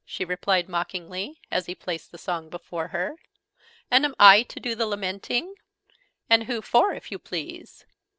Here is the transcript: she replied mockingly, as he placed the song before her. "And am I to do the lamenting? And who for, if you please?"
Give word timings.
she 0.03 0.25
replied 0.25 0.67
mockingly, 0.67 1.39
as 1.51 1.67
he 1.67 1.75
placed 1.75 2.11
the 2.11 2.17
song 2.17 2.49
before 2.49 2.87
her. 2.87 3.17
"And 3.91 4.03
am 4.03 4.15
I 4.19 4.41
to 4.41 4.59
do 4.59 4.73
the 4.73 4.87
lamenting? 4.87 5.53
And 6.27 6.45
who 6.45 6.63
for, 6.63 6.91
if 6.91 7.11
you 7.11 7.19
please?" 7.19 7.85